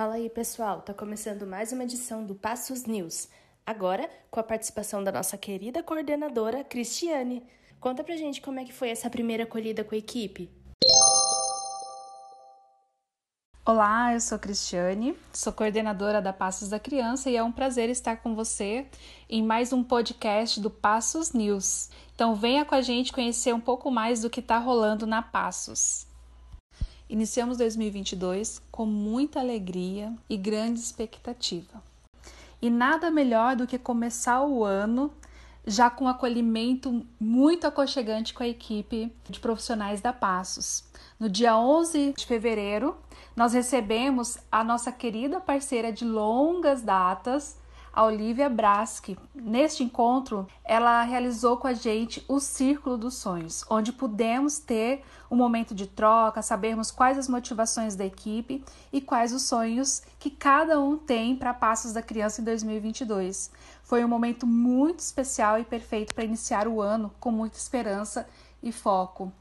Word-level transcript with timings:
Fala 0.00 0.14
aí, 0.14 0.30
pessoal. 0.30 0.80
Tá 0.80 0.94
começando 0.94 1.46
mais 1.46 1.72
uma 1.72 1.84
edição 1.84 2.24
do 2.24 2.34
Passos 2.34 2.86
News. 2.86 3.28
Agora, 3.66 4.08
com 4.30 4.40
a 4.40 4.42
participação 4.42 5.04
da 5.04 5.12
nossa 5.12 5.36
querida 5.36 5.82
coordenadora, 5.82 6.64
Cristiane. 6.64 7.46
Conta 7.78 8.02
pra 8.02 8.16
gente 8.16 8.40
como 8.40 8.58
é 8.58 8.64
que 8.64 8.72
foi 8.72 8.88
essa 8.88 9.10
primeira 9.10 9.42
acolhida 9.42 9.84
com 9.84 9.94
a 9.94 9.98
equipe. 9.98 10.50
Olá, 13.62 14.14
eu 14.14 14.20
sou 14.20 14.38
Cristiane, 14.38 15.14
sou 15.34 15.52
coordenadora 15.52 16.22
da 16.22 16.32
Passos 16.32 16.70
da 16.70 16.80
Criança 16.80 17.28
e 17.28 17.36
é 17.36 17.42
um 17.42 17.52
prazer 17.52 17.90
estar 17.90 18.16
com 18.22 18.34
você 18.34 18.86
em 19.28 19.42
mais 19.42 19.70
um 19.70 19.84
podcast 19.84 20.60
do 20.60 20.70
Passos 20.70 21.34
News. 21.34 21.90
Então 22.14 22.34
venha 22.34 22.64
com 22.64 22.74
a 22.74 22.80
gente 22.80 23.12
conhecer 23.12 23.54
um 23.54 23.60
pouco 23.60 23.90
mais 23.90 24.22
do 24.22 24.30
que 24.30 24.40
está 24.40 24.56
rolando 24.56 25.06
na 25.06 25.20
Passos. 25.20 26.08
Iniciamos 27.10 27.58
2022 27.58 28.62
com 28.70 28.86
muita 28.86 29.40
alegria 29.40 30.14
e 30.28 30.36
grande 30.36 30.78
expectativa. 30.78 31.82
E 32.62 32.70
nada 32.70 33.10
melhor 33.10 33.56
do 33.56 33.66
que 33.66 33.76
começar 33.76 34.44
o 34.44 34.62
ano 34.62 35.12
já 35.66 35.90
com 35.90 36.04
um 36.04 36.08
acolhimento 36.08 37.04
muito 37.18 37.66
aconchegante 37.66 38.32
com 38.32 38.44
a 38.44 38.48
equipe 38.48 39.12
de 39.28 39.40
profissionais 39.40 40.00
da 40.00 40.12
Passos. 40.12 40.84
No 41.18 41.28
dia 41.28 41.58
11 41.58 42.14
de 42.16 42.24
fevereiro, 42.24 42.96
nós 43.34 43.54
recebemos 43.54 44.38
a 44.50 44.62
nossa 44.62 44.92
querida 44.92 45.40
parceira 45.40 45.92
de 45.92 46.04
longas 46.04 46.80
datas, 46.80 47.58
a 47.92 48.04
Olivia 48.04 48.48
Braski. 48.48 49.18
Neste 49.34 49.82
encontro, 49.82 50.46
ela 50.64 51.02
realizou 51.02 51.56
com 51.56 51.66
a 51.66 51.72
gente 51.72 52.24
o 52.28 52.40
Círculo 52.40 52.96
dos 52.96 53.14
Sonhos, 53.14 53.64
onde 53.68 53.92
pudemos 53.92 54.58
ter 54.58 55.02
um 55.30 55.36
momento 55.36 55.74
de 55.74 55.86
troca, 55.86 56.42
sabermos 56.42 56.90
quais 56.90 57.18
as 57.18 57.28
motivações 57.28 57.94
da 57.96 58.04
equipe 58.04 58.64
e 58.92 59.00
quais 59.00 59.32
os 59.32 59.42
sonhos 59.42 60.02
que 60.18 60.30
cada 60.30 60.80
um 60.80 60.96
tem 60.96 61.36
para 61.36 61.54
Passos 61.54 61.92
da 61.92 62.02
Criança 62.02 62.40
em 62.40 62.44
2022. 62.44 63.50
Foi 63.82 64.04
um 64.04 64.08
momento 64.08 64.46
muito 64.46 65.00
especial 65.00 65.58
e 65.58 65.64
perfeito 65.64 66.14
para 66.14 66.24
iniciar 66.24 66.68
o 66.68 66.80
ano 66.80 67.12
com 67.18 67.30
muita 67.30 67.58
esperança 67.58 68.26
e 68.62 68.72
foco. 68.72 69.32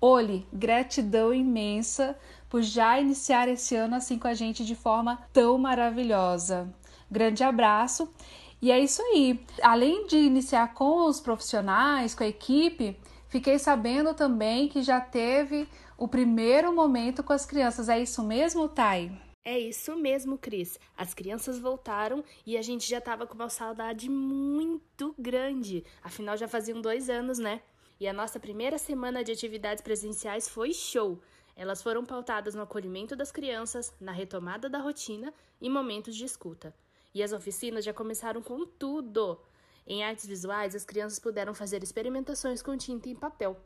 Oli, 0.00 0.46
gratidão 0.52 1.32
imensa 1.32 2.16
por 2.48 2.62
já 2.62 3.00
iniciar 3.00 3.48
esse 3.48 3.74
ano 3.74 3.96
assim 3.96 4.18
com 4.18 4.28
a 4.28 4.34
gente 4.34 4.64
de 4.64 4.74
forma 4.74 5.18
tão 5.32 5.58
maravilhosa. 5.58 6.68
Grande 7.10 7.42
abraço. 7.44 8.12
E 8.60 8.70
é 8.70 8.78
isso 8.80 9.02
aí. 9.02 9.44
Além 9.62 10.06
de 10.06 10.16
iniciar 10.16 10.74
com 10.74 11.06
os 11.06 11.20
profissionais, 11.20 12.14
com 12.14 12.24
a 12.24 12.28
equipe, 12.28 12.96
fiquei 13.28 13.58
sabendo 13.58 14.14
também 14.14 14.68
que 14.68 14.82
já 14.82 15.00
teve 15.00 15.68
o 15.98 16.08
primeiro 16.08 16.74
momento 16.74 17.22
com 17.22 17.32
as 17.32 17.46
crianças. 17.46 17.88
É 17.88 18.00
isso 18.00 18.22
mesmo, 18.22 18.68
Thay? 18.68 19.12
É 19.44 19.58
isso 19.58 19.94
mesmo, 19.94 20.36
Cris. 20.36 20.78
As 20.96 21.14
crianças 21.14 21.58
voltaram 21.58 22.24
e 22.44 22.58
a 22.58 22.62
gente 22.62 22.88
já 22.88 23.00
tava 23.00 23.26
com 23.26 23.34
uma 23.34 23.48
saudade 23.48 24.10
muito 24.10 25.14
grande. 25.16 25.84
Afinal, 26.02 26.36
já 26.36 26.48
faziam 26.48 26.80
dois 26.80 27.08
anos, 27.08 27.38
né? 27.38 27.62
E 28.00 28.08
a 28.08 28.12
nossa 28.12 28.40
primeira 28.40 28.76
semana 28.76 29.22
de 29.22 29.30
atividades 29.30 29.82
presenciais 29.82 30.48
foi 30.48 30.72
show. 30.72 31.20
Elas 31.54 31.80
foram 31.80 32.04
pautadas 32.04 32.54
no 32.54 32.62
acolhimento 32.62 33.14
das 33.14 33.30
crianças, 33.30 33.94
na 34.00 34.12
retomada 34.12 34.68
da 34.68 34.78
rotina 34.78 35.32
e 35.60 35.70
momentos 35.70 36.16
de 36.16 36.24
escuta. 36.24 36.74
E 37.16 37.22
as 37.22 37.32
oficinas 37.32 37.82
já 37.82 37.94
começaram 37.94 38.42
com 38.42 38.66
tudo. 38.66 39.40
Em 39.86 40.04
artes 40.04 40.26
visuais, 40.26 40.74
as 40.74 40.84
crianças 40.84 41.18
puderam 41.18 41.54
fazer 41.54 41.82
experimentações 41.82 42.60
com 42.60 42.76
tinta 42.76 43.08
e 43.08 43.14
papel. 43.14 43.56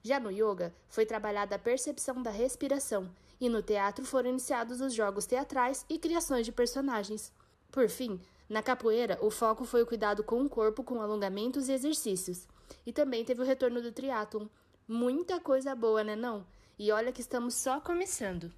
Já 0.00 0.20
no 0.20 0.30
yoga, 0.30 0.72
foi 0.88 1.04
trabalhada 1.04 1.56
a 1.56 1.58
percepção 1.58 2.22
da 2.22 2.30
respiração, 2.30 3.10
e 3.40 3.48
no 3.48 3.62
teatro 3.62 4.04
foram 4.04 4.30
iniciados 4.30 4.80
os 4.80 4.94
jogos 4.94 5.26
teatrais 5.26 5.84
e 5.88 5.98
criações 5.98 6.46
de 6.46 6.52
personagens. 6.52 7.32
Por 7.72 7.88
fim, 7.88 8.20
na 8.48 8.62
capoeira, 8.62 9.18
o 9.20 9.28
foco 9.28 9.64
foi 9.64 9.82
o 9.82 9.86
cuidado 9.86 10.22
com 10.22 10.44
o 10.44 10.48
corpo 10.48 10.84
com 10.84 11.02
alongamentos 11.02 11.68
e 11.68 11.72
exercícios. 11.72 12.46
E 12.86 12.92
também 12.92 13.24
teve 13.24 13.42
o 13.42 13.44
retorno 13.44 13.82
do 13.82 13.90
triatlon. 13.90 14.46
Muita 14.86 15.40
coisa 15.40 15.74
boa, 15.74 16.04
né 16.04 16.14
não? 16.14 16.46
E 16.78 16.92
olha 16.92 17.10
que 17.10 17.22
estamos 17.22 17.54
só 17.54 17.80
começando. 17.80 18.52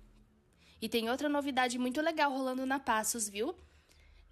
E 0.79 0.91
tem 0.91 1.09
outra 1.09 1.31
novidade 1.31 1.79
muito 1.79 2.03
legal 2.03 2.31
rolando 2.31 2.67
na 2.67 2.79
Passos, 2.79 3.31
viu? 3.31 3.57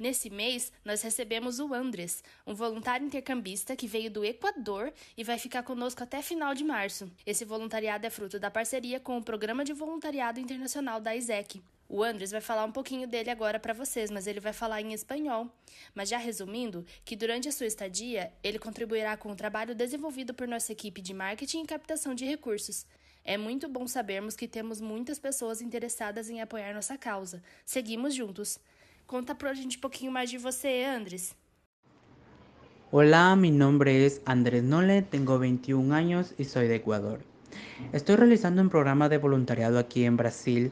Nesse 0.01 0.31
mês, 0.31 0.73
nós 0.83 1.03
recebemos 1.03 1.59
o 1.61 1.75
Andres, 1.75 2.25
um 2.47 2.55
voluntário 2.55 3.07
intercambista 3.07 3.77
que 3.77 3.87
veio 3.87 4.11
do 4.11 4.25
Equador 4.25 4.91
e 5.15 5.23
vai 5.23 5.39
ficar 5.39 5.63
conosco 5.63 6.03
até 6.03 6.23
final 6.23 6.55
de 6.55 6.65
março. 6.65 7.13
Esse 7.27 7.45
voluntariado 7.45 8.07
é 8.07 8.09
fruto 8.09 8.41
da 8.41 8.51
parceria 8.51 8.99
com 8.99 9.19
o 9.19 9.23
Programa 9.23 9.63
de 9.63 9.75
Voluntariado 9.75 10.41
Internacional 10.41 11.03
da 11.03 11.15
ISEC. 11.15 11.61
O 11.87 12.03
Andres 12.03 12.31
vai 12.31 12.41
falar 12.41 12.65
um 12.65 12.73
pouquinho 12.73 13.07
dele 13.07 13.29
agora 13.29 13.61
para 13.61 13.75
vocês, 13.75 14.11
mas 14.11 14.27
ele 14.27 14.41
vai 14.41 14.55
falar 14.55 14.81
em 14.81 14.95
espanhol. 14.95 15.55
Mas 15.95 16.09
já 16.09 16.17
resumindo, 16.17 16.87
que 17.05 17.15
durante 17.15 17.47
a 17.47 17.53
sua 17.53 17.67
estadia, 17.67 18.33
ele 18.43 18.59
contribuirá 18.59 19.19
com 19.19 19.31
o 19.31 19.37
trabalho 19.37 19.75
desenvolvido 19.75 20.33
por 20.33 20.49
nossa 20.49 20.73
equipe 20.73 21.03
de 21.03 21.13
marketing 21.13 21.65
e 21.65 21.67
captação 21.67 22.15
de 22.15 22.25
recursos. 22.25 22.87
É 23.23 23.37
muito 23.37 23.69
bom 23.69 23.87
sabermos 23.87 24.35
que 24.35 24.49
temos 24.49 24.81
muitas 24.81 25.19
pessoas 25.19 25.61
interessadas 25.61 26.31
em 26.31 26.41
apoiar 26.41 26.73
nossa 26.73 26.97
causa. 26.97 27.43
Seguimos 27.67 28.15
juntos. 28.15 28.59
Conta 29.11 29.35
pra 29.35 29.53
gente 29.53 29.77
um 29.77 29.81
pouquinho 29.81 30.13
más 30.13 30.31
de 30.31 30.39
você, 30.39 30.85
Andrés. 30.85 31.35
Hola, 32.93 33.35
mi 33.35 33.51
nombre 33.51 34.07
es 34.07 34.23
Andrés 34.25 34.63
Nole, 34.63 35.03
tengo 35.03 35.37
21 35.37 35.93
años 35.93 36.33
y 36.39 36.45
soy 36.45 36.69
de 36.69 36.77
Ecuador. 36.77 37.19
Estoy 37.93 38.15
realizando 38.15 38.63
un 38.63 38.69
programa 38.69 39.09
de 39.09 39.19
voluntariado 39.19 39.81
aquí 39.81 40.05
en 40.05 40.17
Brasil 40.17 40.71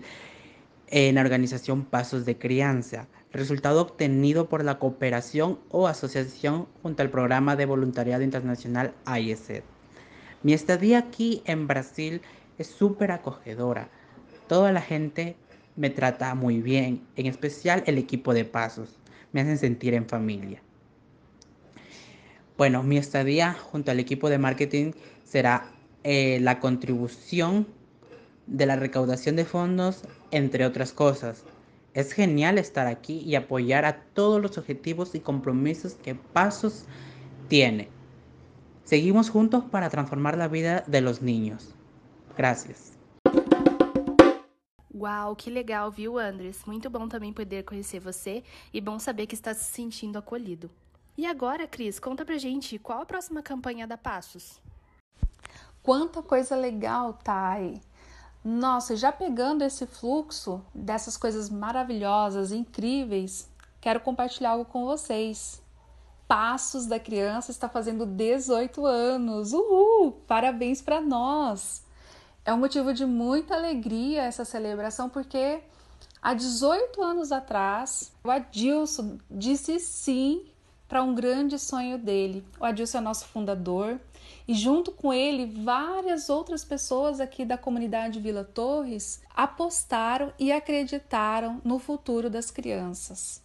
en 0.87 1.17
la 1.17 1.23
organización 1.23 1.85
Pasos 1.85 2.25
de 2.27 2.39
Crianza, 2.39 3.09
resultado 3.33 3.83
obtenido 3.83 4.49
por 4.49 4.63
la 4.63 4.79
cooperación 4.79 5.59
o 5.71 5.89
asociación 5.89 6.69
junto 6.81 7.03
al 7.03 7.11
programa 7.11 7.57
de 7.57 7.67
voluntariado 7.67 8.23
internacional 8.23 8.95
IESED. 9.05 9.65
Mi 10.45 10.53
estadía 10.53 10.99
aquí 10.99 11.43
en 11.45 11.67
Brasil 11.67 12.23
es 12.57 12.69
súper 12.69 13.11
acogedora. 13.11 13.89
Toda 14.47 14.71
la 14.71 14.81
gente 14.81 15.35
me 15.79 15.91
trata 15.91 16.35
muy 16.35 16.61
bien, 16.61 17.07
en 17.15 17.27
especial 17.27 17.85
el 17.87 17.99
equipo 17.99 18.35
de 18.35 18.45
pasos, 18.45 18.99
me 19.33 19.41
hacen 19.41 19.59
sentir 19.59 19.95
en 19.95 20.09
familia. 20.09 20.61
Bueno, 22.57 22.83
mi 22.83 22.99
estadía 22.99 23.55
junto 23.55 23.93
al 23.93 24.01
equipo 24.01 24.29
de 24.29 24.39
marketing 24.39 24.91
será 25.25 25.71
eh, 26.03 26.41
la 26.41 26.59
contribución 26.59 27.69
de 28.49 28.67
la 28.67 28.75
recaudación 28.75 29.37
de 29.37 29.45
fondos, 29.45 30.03
entre 30.33 30.67
otras 30.67 30.93
cosas. 30.93 31.45
Es 31.95 32.13
genial 32.13 32.59
estar 32.59 32.89
aquí 32.89 33.21
y 33.21 33.37
apoyar 33.37 33.85
a 33.85 34.01
todos 34.15 34.43
los 34.43 34.59
objetivos 34.59 35.15
y 35.15 35.21
compromisos 35.21 35.95
que 35.95 36.17
Pasos 36.17 36.87
tiene. 37.47 37.89
Seguimos 38.83 39.31
juntos 39.31 39.63
para 39.71 39.91
transformar 39.91 40.37
la 40.37 40.49
vida 40.49 40.83
de 40.89 41.03
los 41.03 41.23
niños. 41.23 41.75
Gracias. 42.37 42.98
Uau, 44.95 45.37
que 45.37 45.51
legal, 45.51 45.91
viu, 45.91 46.19
Andres? 46.19 46.65
Muito 46.65 46.89
bom 46.89 47.07
também 47.07 47.33
poder 47.33 47.65
conhecer 47.65 48.01
você 48.01 48.43
e 48.73 48.81
bom 48.81 48.99
saber 48.99 49.27
que 49.27 49.35
está 49.35 49.53
se 49.53 49.65
sentindo 49.65 50.19
acolhido. 50.19 50.71
E 51.17 51.27
agora, 51.27 51.67
Cris, 51.67 51.99
conta 51.99 52.25
pra 52.25 52.39
gente 52.39 52.79
qual 52.79 53.03
a 53.03 53.07
próxima 53.07 53.43
campanha 53.43 53.87
da 53.87 53.99
Passos? 53.99 54.61
Quanta 55.83 56.23
coisa 56.23 56.57
legal, 56.57 57.13
Thay! 57.25 57.81
Nossa, 58.45 58.97
já 58.97 59.13
pegando 59.13 59.63
esse 59.63 59.85
fluxo 59.85 60.65
dessas 60.75 61.17
coisas 61.17 61.51
maravilhosas, 61.51 62.53
incríveis, 62.53 63.51
quero 63.81 64.01
compartilhar 64.01 64.51
algo 64.51 64.65
com 64.65 64.87
vocês. 64.87 65.61
Passos 66.27 66.87
da 66.87 67.01
Criança 67.01 67.51
está 67.51 67.69
fazendo 67.69 68.07
18 68.07 68.87
anos. 68.87 69.53
Uhul! 69.53 70.13
Parabéns 70.27 70.81
para 70.81 71.01
nós! 71.01 71.83
É 72.49 72.55
um 72.55 72.57
motivo 72.57 72.95
de 72.95 73.05
muita 73.05 73.55
alegria 73.57 74.23
essa 74.23 74.43
celebração, 74.43 75.11
porque 75.11 75.61
há 76.23 76.33
18 76.33 77.03
anos 77.03 77.31
atrás, 77.31 78.11
o 78.25 78.31
Adilson 78.31 79.19
disse 79.31 79.79
sim 79.79 80.47
para 80.89 81.03
um 81.03 81.15
grande 81.15 81.59
sonho 81.59 81.99
dele. 81.99 82.43
O 82.59 82.65
Adilson 82.65 82.97
é 82.97 83.01
nosso 83.03 83.27
fundador 83.27 84.01
e, 84.49 84.55
junto 84.55 84.91
com 84.93 85.13
ele, 85.13 85.45
várias 85.63 86.31
outras 86.31 86.65
pessoas 86.65 87.21
aqui 87.21 87.45
da 87.45 87.59
comunidade 87.59 88.19
Vila 88.19 88.45
Torres 88.45 89.21
apostaram 89.37 90.33
e 90.39 90.51
acreditaram 90.51 91.61
no 91.63 91.79
futuro 91.79 92.31
das 92.31 92.51
crianças. 92.51 93.43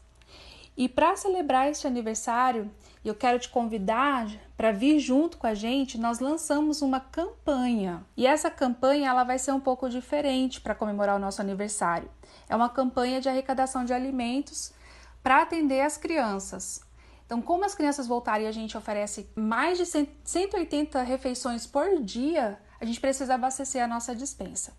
E 0.77 0.87
para 0.87 1.17
celebrar 1.17 1.69
este 1.69 1.85
aniversário, 1.85 2.71
eu 3.09 3.15
quero 3.15 3.37
te 3.37 3.49
convidar 3.49 4.27
para 4.55 4.71
vir 4.71 4.99
junto 4.99 5.37
com 5.37 5.45
a 5.45 5.53
gente. 5.53 5.97
Nós 5.97 6.19
lançamos 6.19 6.81
uma 6.81 6.99
campanha 6.99 8.05
e 8.15 8.25
essa 8.25 8.49
campanha 8.49 9.09
ela 9.09 9.23
vai 9.23 9.37
ser 9.37 9.51
um 9.51 9.59
pouco 9.59 9.89
diferente 9.89 10.61
para 10.61 10.73
comemorar 10.73 11.15
o 11.15 11.19
nosso 11.19 11.41
aniversário. 11.41 12.09
É 12.47 12.55
uma 12.55 12.69
campanha 12.69 13.19
de 13.19 13.27
arrecadação 13.27 13.83
de 13.83 13.93
alimentos 13.93 14.73
para 15.21 15.41
atender 15.41 15.81
as 15.81 15.97
crianças. 15.97 16.81
Então, 17.25 17.41
como 17.41 17.65
as 17.65 17.75
crianças 17.75 18.07
voltarem 18.07 18.45
e 18.45 18.49
a 18.49 18.51
gente 18.51 18.77
oferece 18.77 19.29
mais 19.35 19.77
de 19.77 19.85
180 19.85 21.01
refeições 21.01 21.65
por 21.65 22.01
dia, 22.01 22.59
a 22.79 22.85
gente 22.85 22.99
precisa 22.99 23.35
abastecer 23.35 23.83
a 23.83 23.87
nossa 23.87 24.15
dispensa. 24.15 24.73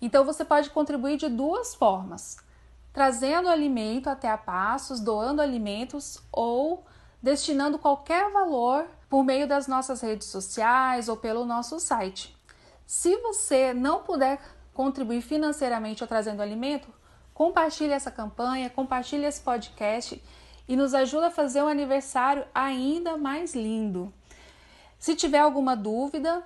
Então, 0.00 0.24
você 0.24 0.44
pode 0.44 0.70
contribuir 0.70 1.16
de 1.16 1.28
duas 1.28 1.74
formas 1.74 2.36
trazendo 2.96 3.50
alimento 3.50 4.08
até 4.08 4.26
a 4.26 4.38
Passos, 4.38 5.00
doando 5.00 5.42
alimentos 5.42 6.18
ou 6.32 6.86
destinando 7.26 7.76
qualquer 7.76 8.30
valor 8.30 8.86
por 9.10 9.24
meio 9.24 9.48
das 9.48 9.66
nossas 9.66 10.00
redes 10.00 10.28
sociais 10.28 11.08
ou 11.08 11.16
pelo 11.16 11.44
nosso 11.44 11.80
site. 11.80 12.32
Se 12.86 13.16
você 13.16 13.74
não 13.74 14.04
puder 14.04 14.40
contribuir 14.72 15.22
financeiramente 15.22 16.04
ou 16.04 16.06
trazendo 16.06 16.40
alimento, 16.40 16.86
compartilhe 17.34 17.92
essa 17.92 18.12
campanha, 18.12 18.70
compartilhe 18.70 19.24
esse 19.24 19.40
podcast 19.40 20.22
e 20.68 20.76
nos 20.76 20.94
ajuda 20.94 21.26
a 21.26 21.30
fazer 21.32 21.62
um 21.62 21.66
aniversário 21.66 22.46
ainda 22.54 23.16
mais 23.16 23.56
lindo. 23.56 24.14
Se 24.96 25.16
tiver 25.16 25.40
alguma 25.40 25.74
dúvida, 25.74 26.44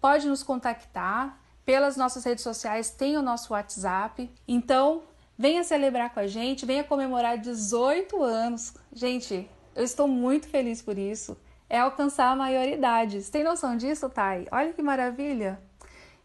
pode 0.00 0.26
nos 0.26 0.42
contactar 0.42 1.38
pelas 1.64 1.96
nossas 1.96 2.24
redes 2.24 2.42
sociais, 2.42 2.90
tem 2.90 3.16
o 3.16 3.22
nosso 3.22 3.52
WhatsApp. 3.52 4.28
Então, 4.48 5.04
venha 5.38 5.62
celebrar 5.62 6.12
com 6.12 6.18
a 6.18 6.26
gente, 6.26 6.66
venha 6.66 6.82
comemorar 6.82 7.38
18 7.38 8.20
anos. 8.24 8.74
Gente, 8.92 9.48
eu 9.76 9.84
estou 9.84 10.08
muito 10.08 10.48
feliz 10.48 10.80
por 10.80 10.96
isso. 10.96 11.36
É 11.68 11.78
alcançar 11.78 12.30
a 12.30 12.36
maioridade. 12.36 13.22
Você 13.22 13.30
tem 13.30 13.44
noção 13.44 13.76
disso, 13.76 14.08
Thay? 14.08 14.46
Olha 14.50 14.72
que 14.72 14.82
maravilha! 14.82 15.60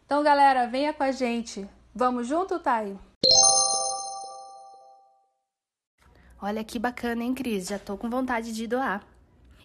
Então, 0.06 0.24
galera, 0.24 0.68
venha 0.68 0.94
com 0.94 1.04
a 1.04 1.12
gente. 1.12 1.68
Vamos 1.94 2.28
junto, 2.28 2.60
Thay? 2.60 2.98
Olha 6.42 6.64
que 6.64 6.80
bacana, 6.80 7.24
hein, 7.24 7.34
Cris? 7.34 7.68
Já 7.68 7.78
tô 7.78 7.98
com 7.98 8.10
vontade 8.10 8.54
de 8.54 8.66
doar. 8.66 9.06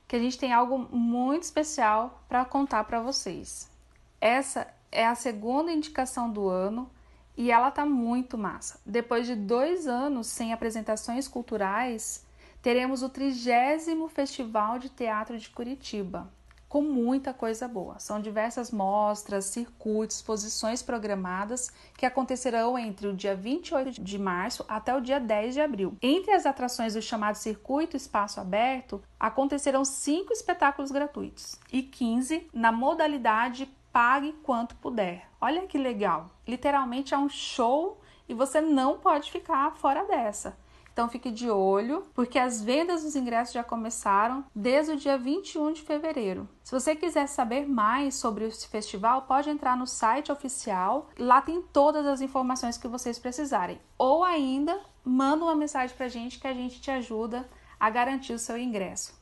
que 0.08 0.16
a 0.16 0.20
gente 0.20 0.38
tem 0.38 0.52
algo 0.52 0.90
muito 0.92 1.44
especial 1.44 2.22
para 2.28 2.44
contar 2.44 2.84
para 2.84 3.00
vocês. 3.00 3.72
Essa 4.20 4.68
é 4.92 5.08
a 5.08 5.16
segunda 5.16 5.72
indicação 5.72 6.30
do 6.30 6.50
ano 6.50 6.92
e 7.38 7.52
ela 7.52 7.70
tá 7.70 7.86
muito 7.86 8.38
massa. 8.38 8.80
Depois 8.84 9.28
de 9.28 9.36
dois 9.36 9.88
anos 9.88 10.26
sem 10.26 10.52
apresentações 10.52 11.28
culturais, 11.28 12.26
teremos 12.62 13.04
o 13.04 13.10
trigésimo 13.10 14.10
Festival 14.10 14.80
de 14.80 14.90
Teatro 14.90 15.38
de 15.38 15.48
Curitiba, 15.50 16.28
com 16.68 16.82
muita 16.82 17.34
coisa 17.34 17.68
boa. 17.68 18.00
São 18.00 18.20
diversas 18.20 18.72
mostras, 18.72 19.46
circuitos, 19.46 20.18
exposições 20.18 20.82
programadas 20.82 21.72
que 21.96 22.06
acontecerão 22.06 22.78
entre 22.78 23.08
o 23.08 23.14
dia 23.14 23.36
28 23.36 24.02
de 24.02 24.20
março 24.20 24.66
até 24.68 24.96
o 24.96 25.00
dia 25.00 25.20
10 25.20 25.54
de 25.54 25.62
abril. 25.62 25.96
Entre 26.02 26.34
as 26.34 26.46
atrações 26.46 26.96
do 26.96 27.02
chamado 27.02 27.36
Circuito 27.36 27.96
Espaço 27.96 28.42
Aberto, 28.42 29.02
acontecerão 29.20 29.86
cinco 29.86 30.34
espetáculos 30.34 30.92
gratuitos 30.92 31.58
e 31.72 31.84
15 31.84 32.50
na 32.52 32.72
modalidade 32.72 33.70
pague 33.98 34.32
quanto 34.44 34.76
puder. 34.76 35.28
Olha 35.42 35.66
que 35.66 35.76
legal! 35.76 36.30
Literalmente 36.48 37.16
é 37.16 37.18
um 37.18 37.28
show 37.28 38.00
e 38.30 38.34
você 38.36 38.62
não 38.62 39.00
pode 39.00 39.32
ficar 39.32 39.76
fora 39.78 40.06
dessa. 40.06 40.56
Então 40.94 41.10
fique 41.10 41.32
de 41.32 41.50
olho, 41.50 42.04
porque 42.14 42.38
as 42.38 42.62
vendas 42.62 43.02
dos 43.02 43.16
ingressos 43.16 43.56
já 43.56 43.64
começaram 43.64 44.46
desde 44.54 44.92
o 44.92 44.98
dia 44.98 45.18
21 45.18 45.74
de 45.74 45.82
fevereiro. 45.82 46.48
Se 46.64 46.72
você 46.80 46.96
quiser 46.96 47.26
saber 47.26 47.68
mais 47.68 48.14
sobre 48.14 48.46
esse 48.46 48.68
festival, 48.68 49.24
pode 49.24 49.50
entrar 49.50 49.76
no 49.76 49.88
site 49.88 50.32
oficial. 50.32 51.10
Lá 51.18 51.42
tem 51.42 51.64
todas 51.64 52.06
as 52.06 52.22
informações 52.22 52.78
que 52.78 52.88
vocês 52.88 53.18
precisarem. 53.18 53.82
Ou 53.98 54.24
ainda, 54.24 54.80
manda 55.04 55.44
uma 55.44 55.56
mensagem 55.56 55.98
para 55.98 56.06
a 56.06 56.10
gente 56.10 56.40
que 56.40 56.46
a 56.46 56.54
gente 56.54 56.80
te 56.80 56.92
ajuda 56.92 57.50
a 57.80 57.90
garantir 57.90 58.34
o 58.34 58.40
seu 58.40 58.60
ingresso. 58.60 59.17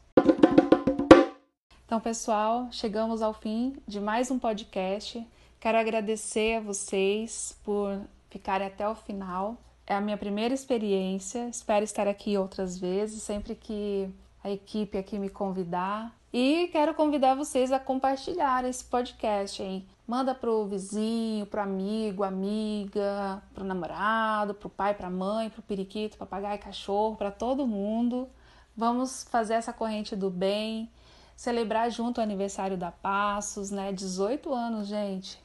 Então, 1.85 1.99
pessoal, 1.99 2.67
chegamos 2.71 3.21
ao 3.21 3.31
fim 3.31 3.77
de 3.87 3.99
mais 3.99 4.31
um 4.31 4.39
podcast. 4.39 5.23
Quero 5.59 5.77
agradecer 5.77 6.55
a 6.55 6.59
vocês 6.59 7.55
por 7.63 8.01
ficarem 8.27 8.65
até 8.65 8.89
o 8.89 8.95
final. 8.95 9.55
É 9.85 9.93
a 9.93 10.01
minha 10.01 10.17
primeira 10.17 10.51
experiência. 10.51 11.47
Espero 11.47 11.85
estar 11.85 12.07
aqui 12.07 12.39
outras 12.39 12.75
vezes, 12.75 13.21
sempre 13.21 13.53
que 13.53 14.09
a 14.43 14.49
equipe 14.49 14.97
aqui 14.97 15.19
me 15.19 15.29
convidar. 15.29 16.11
E 16.33 16.69
quero 16.71 16.95
convidar 16.95 17.35
vocês 17.35 17.71
a 17.71 17.79
compartilhar 17.79 18.65
esse 18.65 18.83
podcast, 18.83 19.61
hein? 19.61 19.85
Manda 20.07 20.33
pro 20.33 20.65
vizinho, 20.65 21.45
pro 21.45 21.61
amigo, 21.61 22.23
amiga, 22.23 23.43
pro 23.53 23.63
namorado, 23.63 24.55
pro 24.55 24.69
pai, 24.69 24.95
pra 24.95 25.11
mãe, 25.11 25.51
pro 25.51 25.61
periquito, 25.61 26.17
papagaio, 26.17 26.57
cachorro, 26.57 27.15
para 27.15 27.29
todo 27.29 27.67
mundo. 27.67 28.27
Vamos 28.75 29.23
fazer 29.29 29.53
essa 29.53 29.71
corrente 29.71 30.15
do 30.15 30.31
bem 30.31 30.89
celebrar 31.35 31.89
junto 31.91 32.19
o 32.19 32.23
aniversário 32.23 32.77
da 32.77 32.91
Passos, 32.91 33.71
né? 33.71 33.91
18 33.91 34.53
anos, 34.53 34.87
gente. 34.87 35.39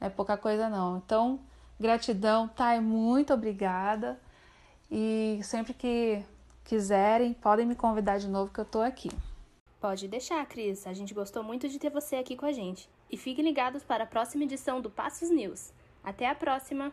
Não 0.00 0.06
é 0.06 0.10
pouca 0.10 0.36
coisa 0.36 0.68
não. 0.68 0.98
Então, 0.98 1.40
gratidão, 1.78 2.48
Thay, 2.48 2.80
muito 2.80 3.32
obrigada. 3.32 4.20
E 4.90 5.40
sempre 5.42 5.72
que 5.72 6.22
quiserem, 6.64 7.32
podem 7.32 7.66
me 7.66 7.74
convidar 7.74 8.18
de 8.18 8.28
novo 8.28 8.52
que 8.52 8.60
eu 8.60 8.64
tô 8.64 8.80
aqui. 8.80 9.10
Pode 9.80 10.06
deixar, 10.08 10.44
Cris. 10.46 10.86
A 10.86 10.92
gente 10.92 11.14
gostou 11.14 11.42
muito 11.42 11.68
de 11.68 11.78
ter 11.78 11.90
você 11.90 12.16
aqui 12.16 12.36
com 12.36 12.44
a 12.46 12.52
gente. 12.52 12.88
E 13.10 13.16
fiquem 13.16 13.44
ligados 13.44 13.82
para 13.82 14.04
a 14.04 14.06
próxima 14.06 14.44
edição 14.44 14.80
do 14.80 14.90
Passos 14.90 15.30
News. 15.30 15.72
Até 16.04 16.28
a 16.28 16.34
próxima! 16.34 16.92